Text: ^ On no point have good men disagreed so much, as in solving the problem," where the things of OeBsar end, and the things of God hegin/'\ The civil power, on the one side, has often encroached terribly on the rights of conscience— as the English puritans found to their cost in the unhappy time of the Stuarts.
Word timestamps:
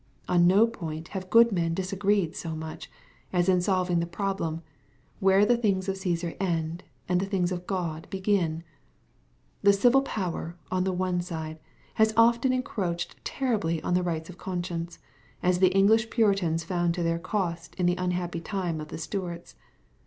^ 0.01 0.03
On 0.27 0.47
no 0.47 0.65
point 0.65 1.09
have 1.09 1.29
good 1.29 1.51
men 1.51 1.75
disagreed 1.75 2.35
so 2.35 2.55
much, 2.55 2.89
as 3.31 3.47
in 3.47 3.61
solving 3.61 3.99
the 3.99 4.07
problem," 4.07 4.63
where 5.19 5.45
the 5.45 5.55
things 5.55 5.87
of 5.87 5.93
OeBsar 5.95 6.35
end, 6.39 6.83
and 7.07 7.19
the 7.21 7.25
things 7.27 7.51
of 7.51 7.67
God 7.67 8.07
hegin/'\ 8.09 8.63
The 9.61 9.73
civil 9.73 10.01
power, 10.01 10.55
on 10.71 10.85
the 10.85 10.91
one 10.91 11.21
side, 11.21 11.59
has 12.01 12.15
often 12.17 12.51
encroached 12.51 13.23
terribly 13.23 13.79
on 13.83 13.93
the 13.93 14.01
rights 14.01 14.27
of 14.27 14.39
conscience— 14.39 14.97
as 15.43 15.59
the 15.59 15.69
English 15.69 16.09
puritans 16.09 16.63
found 16.63 16.95
to 16.95 17.03
their 17.03 17.19
cost 17.19 17.75
in 17.75 17.85
the 17.85 17.95
unhappy 17.97 18.39
time 18.41 18.81
of 18.81 18.87
the 18.87 18.97
Stuarts. 18.97 19.53